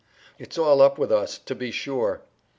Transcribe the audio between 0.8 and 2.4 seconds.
up with us, to be sure!"